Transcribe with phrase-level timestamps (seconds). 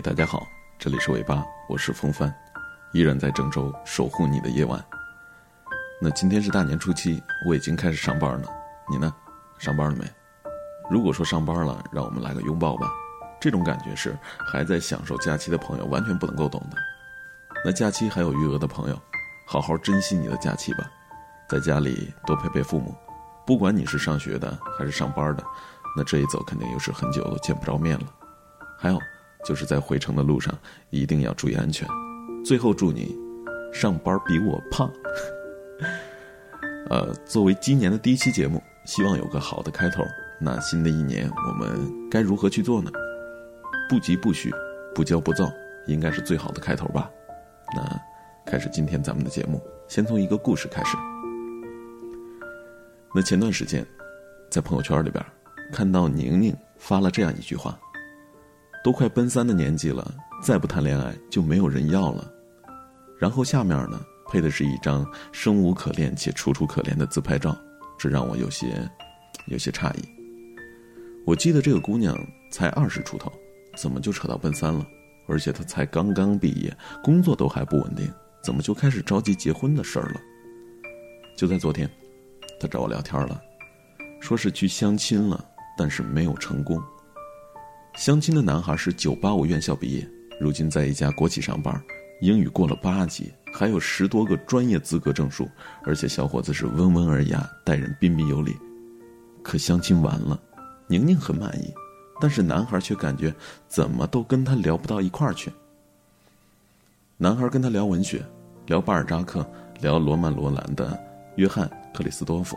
[0.00, 0.46] 大家好，
[0.78, 2.32] 这里是尾巴，我是风帆，
[2.92, 4.82] 依然在郑州守护你的夜晚。
[6.00, 8.48] 那今天是大年初七，我已经开始上班了，
[8.88, 9.12] 你呢？
[9.58, 10.04] 上班了没？
[10.88, 12.86] 如果说上班了，让我们来个拥抱吧。
[13.40, 14.16] 这种感觉是
[14.46, 16.76] 还在享受假期的朋友完全不能够懂的。
[17.64, 19.02] 那假期还有余额的朋友，
[19.46, 20.88] 好好珍惜你的假期吧，
[21.48, 22.94] 在家里多陪陪父母。
[23.44, 25.42] 不管你是上学的还是上班的，
[25.96, 28.06] 那这一走肯定又是很久都见不着面了。
[28.78, 29.00] 还有。
[29.44, 30.56] 就是在回程的路上，
[30.90, 31.88] 一定要注意安全。
[32.44, 33.16] 最后祝你
[33.72, 34.90] 上班比我胖。
[36.90, 40.02] 呃，作为今年的第一期节目，希望有个好的开头。
[40.40, 42.90] 那新的一年我们该如何去做呢？
[43.88, 44.52] 不急不徐，
[44.94, 45.50] 不骄不躁，
[45.86, 47.10] 应该是最好的开头吧。
[47.74, 48.00] 那
[48.46, 50.96] 开始今天咱们的节目，先从一个故事开始。
[53.14, 53.84] 那前段时间，
[54.50, 55.24] 在朋友圈里边
[55.72, 57.78] 看到宁宁发了这样一句话。
[58.84, 62.30] 都快奔三的年纪了，再不谈恋爱就没有人要了。
[63.18, 67.56] 然后下面呢，配的是一张生无可恋且楚楚可怜的自拍照，
[67.98, 68.88] 这让我有些
[69.46, 70.02] 有些诧异。
[71.26, 72.16] 我记得这个姑娘
[72.50, 73.30] 才二十出头，
[73.76, 74.86] 怎么就扯到奔三了？
[75.26, 78.10] 而且她才刚刚毕业，工作都还不稳定，
[78.42, 80.20] 怎么就开始着急结婚的事儿了？
[81.36, 81.90] 就在昨天，
[82.58, 83.38] 她找我聊天了，
[84.20, 85.44] 说是去相亲了，
[85.76, 86.82] 但是没有成功。
[87.98, 91.82] 相亲的男孩是985院校毕业，如今在一家国企上班，
[92.20, 95.48] 英语过了八级，还有十多个专业资格证书，
[95.82, 98.56] 而且小伙子是温文尔雅，待人彬彬有礼。
[99.42, 100.40] 可相亲完了，
[100.86, 101.74] 宁宁很满意，
[102.20, 103.34] 但是男孩却感觉
[103.66, 105.50] 怎么都跟他聊不到一块儿去。
[107.16, 108.24] 男孩跟他聊文学，
[108.66, 109.44] 聊巴尔扎克，
[109.80, 110.90] 聊罗曼·罗兰的
[111.34, 112.54] 《约翰·克里斯多夫》，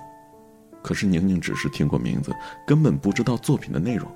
[0.83, 2.31] 可是宁宁只是听过名字，
[2.67, 4.07] 根本不知道作品的内容。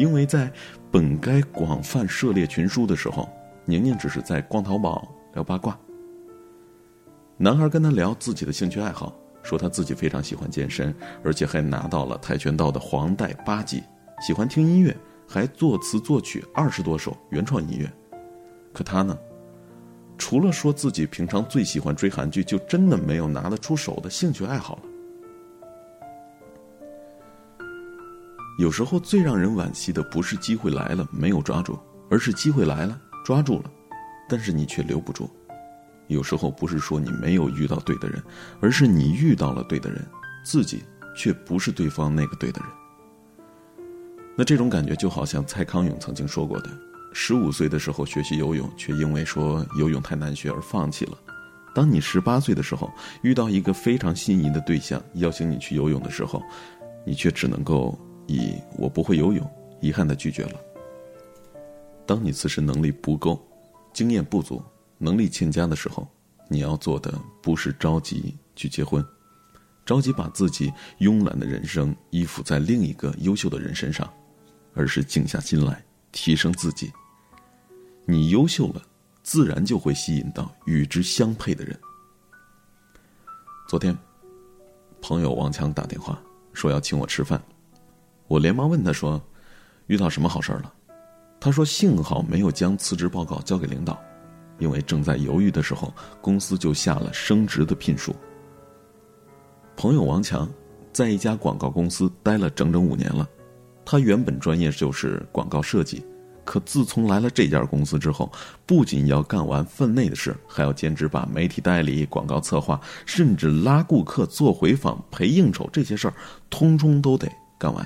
[0.00, 0.50] 因为在
[0.90, 3.28] 本该广泛涉猎群书的时候，
[3.66, 5.78] 宁宁只是在逛淘宝聊八卦。
[7.36, 13.82] 男孩跟他聊自己的兴趣爱好，说他自己非常喜欢健身，而且还拿到了跆拳道的黄带八级，
[14.26, 14.96] 喜欢听音乐，
[15.28, 17.92] 还作词作曲二十多首原创音乐。
[18.72, 19.14] 可他呢，
[20.16, 24.82] 除了说自己平常最喜欢追韩剧，就真的没有拿得出手的兴趣爱好了。
[28.60, 31.78] 有时候最让人惋惜的不是机会来了没有抓住，
[32.10, 33.70] 而是机会来了抓住了，
[34.28, 35.30] 但是你却留不住。
[36.08, 38.22] 有时候不是说你没有遇到对的人，
[38.60, 40.06] 而是你遇到了对的人，
[40.44, 40.84] 自己
[41.16, 42.70] 却不是对方那个对的人。
[44.36, 46.68] 那这种感觉就好像蔡康永曾经说过的：
[47.14, 51.16] 十五岁的时候学习游泳，却因为说游泳太难学而放弃了；
[51.74, 56.42] 当你十八岁的时候遇到一个非常心仪的对象邀请你去游泳的时候，
[57.06, 57.98] 你却只能够。
[58.30, 59.44] 以我不会游泳，
[59.80, 60.52] 遗憾的拒绝了。
[62.06, 63.44] 当你自身能力不够、
[63.92, 64.62] 经验不足、
[64.98, 66.06] 能力欠佳的时候，
[66.48, 69.04] 你要做的不是着急去结婚，
[69.84, 74.08] 着急把自己慵懒的人生依附在另一个优秀的人身上，
[74.74, 76.92] 而是静下心来提升自己。
[78.04, 78.80] 你优秀了，
[79.24, 81.76] 自然就会吸引到与之相配的人。
[83.68, 83.96] 昨天，
[85.00, 86.20] 朋友王强打电话
[86.52, 87.42] 说要请我吃饭。
[88.30, 89.20] 我连忙问他说
[89.88, 90.72] ：“遇到什么好事了？”
[91.40, 94.00] 他说：“幸好没有将辞职报告交给领导，
[94.60, 98.14] 因为正在犹豫的时候，公司就下了升职的聘书。”
[99.76, 100.48] 朋友王强
[100.92, 103.28] 在一家广告公司待了整整五年了，
[103.84, 106.06] 他原本专业就是广告设计，
[106.44, 108.30] 可自从来了这家公司之后，
[108.64, 116.14] 不仅要干完分内的事，还要兼职把媒体代理、广告策划，甚至拉顾客、做回访、陪应酬这些事儿，
[116.48, 117.84] 通通都得干完。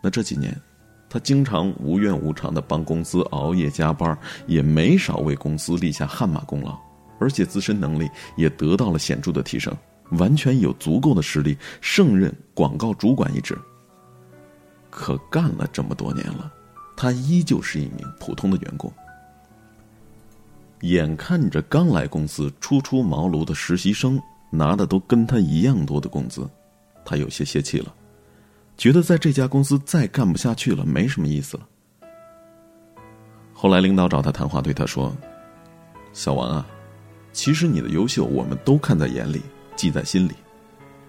[0.00, 0.56] 那这几年，
[1.08, 4.16] 他经常无怨无偿的帮公司熬夜加班，
[4.46, 6.78] 也没少为公司立下汗马功劳，
[7.18, 9.74] 而且自身能力也得到了显著的提升，
[10.12, 13.58] 完全有足够的实力胜任广告主管一职。
[14.90, 16.52] 可干了这么多年了，
[16.96, 18.92] 他依旧是一名普通的员工。
[20.82, 24.20] 眼看着刚来公司初出茅庐的实习生
[24.50, 26.48] 拿的都跟他一样多的工资，
[27.04, 27.92] 他有些泄气了。
[28.78, 31.66] 觉得在这家公司再干不下去了，没什么意思了。
[33.52, 35.12] 后来领导找他谈话，对他说
[36.14, 36.64] ：“小王啊，
[37.32, 39.42] 其实你的优秀我们都看在眼里，
[39.74, 40.32] 记在心里。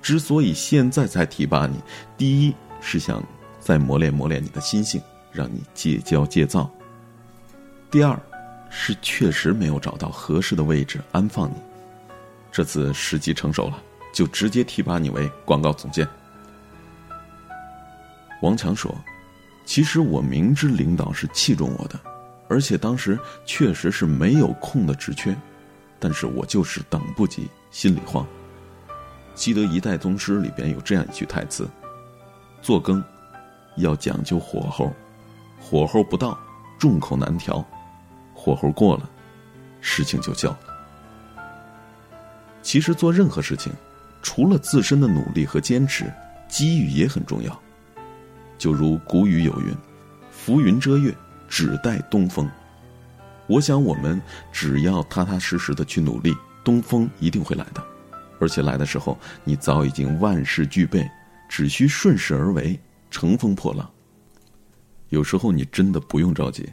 [0.01, 1.75] 之所以现在才提拔你，
[2.17, 3.23] 第一是想
[3.59, 4.99] 再磨练磨练你的心性，
[5.31, 6.67] 让你戒骄戒躁；
[7.91, 8.19] 第二
[8.71, 11.55] 是确实没有找到合适的位置安放你。
[12.51, 13.79] 这次时机成熟了，
[14.11, 16.07] 就直接提拔你为广告总监。”
[18.41, 18.93] 王强说
[19.65, 21.99] ：“其实我明知领导是器重我的，
[22.47, 25.35] 而且当时确实是没有空的职缺，
[25.99, 28.25] 但是我就是等不及，心里慌。
[29.35, 31.69] 记得《一代宗师》里边有这样一句台词
[32.61, 33.03] ：“做羹
[33.75, 34.91] 要讲究火候，
[35.59, 36.37] 火候不到，
[36.77, 37.63] 众口难调；
[38.33, 39.09] 火候过了，
[39.81, 40.55] 事情就焦。”
[42.61, 43.71] 其实做任何事情，
[44.21, 46.11] 除了自身的努力和坚持，
[46.47, 47.61] 机遇也很重要。
[48.59, 49.75] 就如古语有云
[50.29, 51.11] ：“浮云遮月。”
[51.49, 52.47] 只待东风。
[53.47, 54.21] 我想，我们
[54.51, 56.31] 只要踏踏实实的去努力，
[56.63, 57.83] 东风一定会来的。
[58.39, 61.09] 而且来的时候，你早已经万事俱备，
[61.49, 62.79] 只需顺势而为，
[63.09, 63.89] 乘风破浪。
[65.09, 66.69] 有时候你真的不用着急，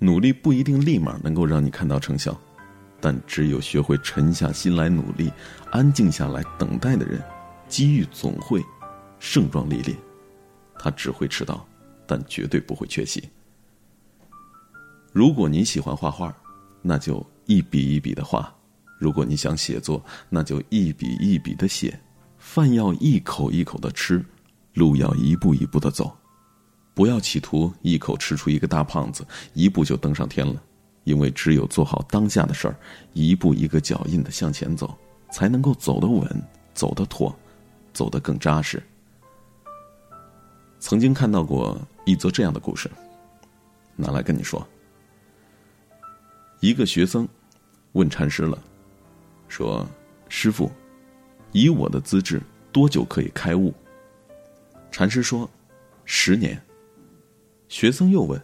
[0.00, 2.36] 努力不一定立马能够让你看到成效，
[3.00, 5.32] 但只有学会沉下心来努力，
[5.70, 7.22] 安静下来等待的人，
[7.68, 8.60] 机遇总会
[9.20, 9.96] 盛装历练。
[10.78, 11.66] 他只会迟到，
[12.06, 13.28] 但绝对不会缺席。
[15.12, 16.34] 如果你喜欢画画，
[16.82, 18.42] 那就一笔一笔的画；
[18.98, 21.98] 如果你想写作，那就一笔一笔的写。
[22.36, 24.24] 饭要一口一口的吃，
[24.74, 26.16] 路要一步一步的走。
[26.94, 30.62] 不要企图一口吃出一个大胖子，一步就登上天了。
[31.04, 32.76] 因为只有做好当下的事儿，
[33.14, 34.96] 一步一个脚印的向前走，
[35.32, 36.42] 才能够走得稳、
[36.74, 37.34] 走得妥、
[37.94, 38.82] 走得更扎实。
[40.80, 42.90] 曾经看到过一则这样的故事，
[43.96, 44.66] 拿来跟你说。
[46.60, 47.28] 一个学僧
[47.92, 48.62] 问禅师了，
[49.48, 49.86] 说
[50.28, 50.70] ：“师傅，
[51.52, 52.40] 以我的资质，
[52.72, 53.72] 多久可以开悟？”
[54.90, 55.48] 禅师说
[56.04, 56.60] ：“十年。”
[57.68, 58.40] 学僧又问：“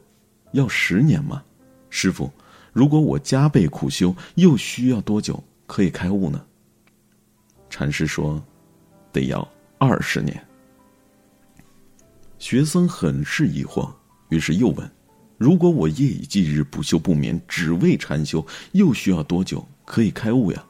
[0.53, 1.43] 要十年吗？”
[1.91, 2.31] 师傅，
[2.73, 6.45] 如果我加倍苦修，又需要多久可以开悟呢？
[7.71, 8.41] 禅师说
[9.13, 9.47] ：“得要
[9.79, 10.41] 二十年。”
[12.45, 13.91] 学僧很是疑惑，
[14.29, 14.93] 于是又问。
[15.39, 20.63] 如果我夜以继日不休不眠，只为禅修，又需要多久可以开悟呀？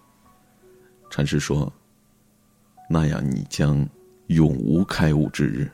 [1.11, 1.73] 禅师说
[2.89, 3.85] ：“那样你将
[4.29, 5.69] 永无开悟之日。”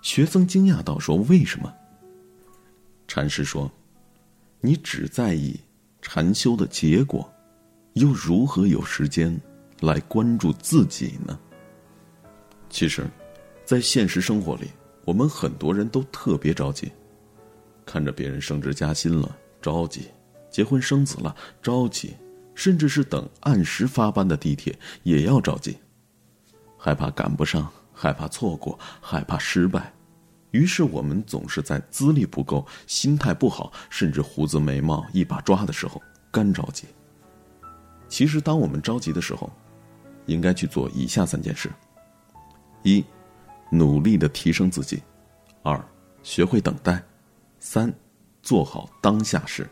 [0.00, 1.70] 学僧惊讶道：“说为什么？”
[3.06, 3.70] 禅师说
[4.62, 5.60] ：“你只在意
[6.00, 7.30] 禅修的结果，
[7.92, 9.38] 又如何有时间
[9.80, 11.38] 来关注自己呢？”
[12.70, 13.06] 其实，
[13.66, 14.70] 在现实生活里，
[15.04, 16.90] 我们很多人都特别着急。
[17.86, 20.02] 看着别人升职加薪了，着急；
[20.50, 22.14] 结婚生子了，着急；
[22.54, 25.76] 甚至是等按时发班的地铁也要着急，
[26.78, 29.92] 害怕赶不上，害怕错过，害怕失败。
[30.52, 36.00] 于是我们总是在资历不够、心态不好，甚至胡子眉毛一把抓的时候
[36.30, 36.86] 干着急。
[38.08, 39.50] 其实，当我们着急的时候，
[40.26, 41.70] 应该去做以下三件事：
[42.84, 43.04] 一、
[43.76, 44.98] 努力的提升自己；
[45.62, 45.82] 二、
[46.22, 47.02] 学会等待。
[47.58, 47.92] 三，
[48.42, 49.68] 做好当下事。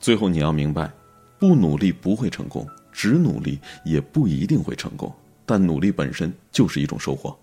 [0.00, 0.90] 最后你要明白，
[1.38, 5.12] 不努力不会成功，只努力也不一定会成功。
[5.46, 7.38] 但努力本身就是一种收获。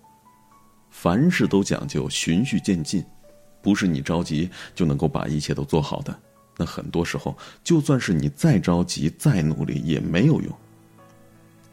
[0.90, 3.04] 凡事都讲究循序渐进，
[3.62, 6.16] 不是你着急就能够把一切都做好的。
[6.56, 10.52] 那很多时候，就算是你再着急再努力也没有用。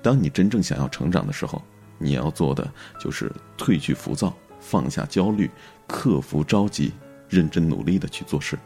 [0.02, 1.62] 当你真正想要成长的时候，
[2.00, 2.68] 你要做的
[3.00, 5.52] 就是褪去浮躁，放下焦虑，
[5.86, 6.92] 克服着急。
[7.30, 8.58] 认真努力的去做事。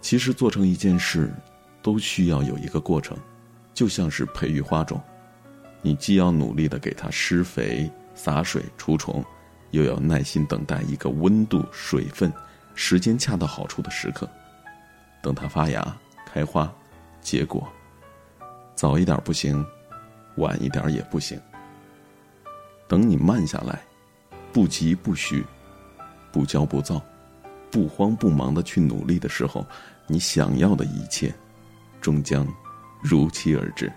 [0.00, 1.32] 其实做成一件事，
[1.80, 3.16] 都需要有一个过程，
[3.72, 5.00] 就像是培育花种，
[5.82, 9.24] 你既要努力的给它施肥、洒水、除虫，
[9.70, 12.32] 又要耐心等待一个温度、水分、
[12.74, 14.28] 时间恰到好处的时刻，
[15.22, 15.96] 等它发芽、
[16.26, 16.68] 开花、
[17.20, 17.68] 结果。
[18.74, 19.64] 早一点不行，
[20.38, 21.40] 晚一点也不行。
[22.88, 23.82] 等你慢下来，
[24.52, 25.44] 不急不徐。
[26.32, 27.00] 不骄不躁，
[27.70, 29.66] 不慌不忙的去努力的时候，
[30.06, 31.34] 你想要的一切，
[31.98, 32.46] 终将
[33.02, 33.90] 如期而至。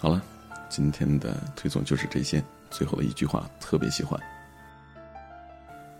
[0.00, 0.20] 好了，
[0.68, 2.42] 今天的推送就是这些。
[2.70, 4.20] 最后的一句话特别喜欢：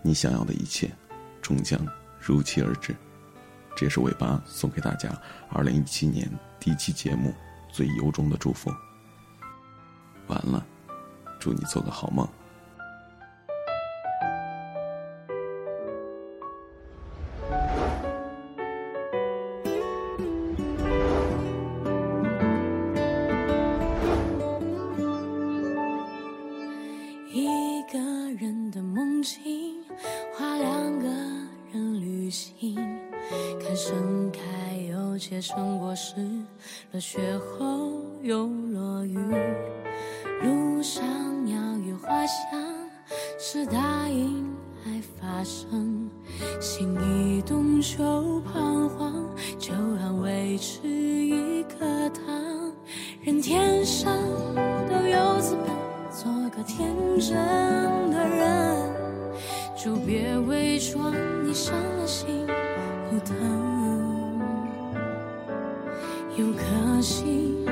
[0.02, 0.90] 你想要的一切，
[1.40, 1.78] 终将
[2.18, 2.97] 如期而至。
[3.76, 5.09] 这也是尾巴送给大家
[5.50, 6.28] 二零一七年
[6.59, 7.33] 第一期节目
[7.71, 8.73] 最由衷的祝福。
[10.28, 10.64] 完了，
[11.38, 12.26] 祝你做个好梦。
[27.33, 27.99] 一个
[28.38, 29.85] 人的梦境，
[30.37, 31.09] 画两个
[31.73, 32.75] 人旅行，
[33.61, 34.40] 看盛开
[34.88, 36.14] 又结成果实，
[36.93, 39.19] 落雪后又落雨。
[40.43, 41.03] 路上
[41.45, 42.61] 鸟语花香，
[43.38, 44.45] 是答应
[44.83, 46.11] 还发生，
[46.61, 49.12] 心一动就彷徨，
[49.59, 52.73] 就让维持一颗糖。
[53.23, 54.12] 人天生
[54.55, 55.75] 都有资本
[56.11, 57.35] 做个天真
[58.11, 58.93] 的人，
[59.75, 61.14] 就别伪装
[61.47, 62.47] 你伤了心
[63.11, 63.35] 不疼。
[66.37, 67.63] 有颗心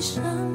[0.00, 0.49] 生。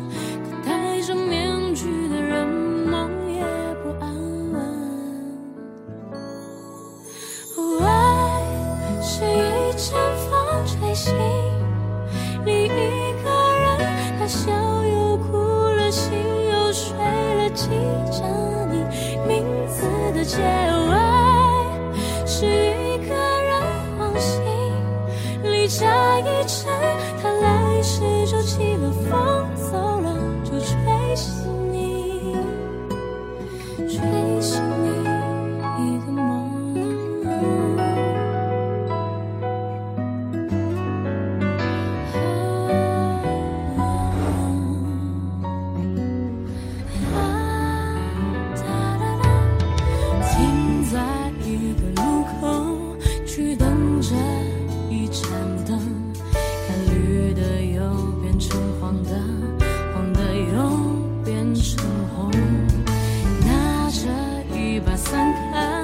[65.06, 65.75] 分开。